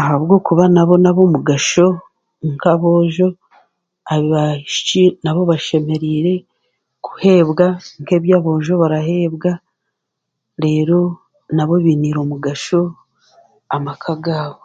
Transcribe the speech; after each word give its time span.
Ahabwokuba 0.00 0.64
nabo 0.74 0.94
n'ab'omugasho 1.00 1.86
nk'aboojo, 2.52 3.28
abaishiki 4.14 5.02
nabo 5.22 5.40
bashemereire 5.50 6.34
kuheebwa 7.04 7.66
nk'eby'aboojo 8.00 8.72
baraheebwa, 8.80 9.50
reero 10.62 11.00
nabo 11.56 11.74
bainiire 11.84 12.18
omugasho 12.24 12.80
amaka 13.74 14.12
gaabo. 14.24 14.62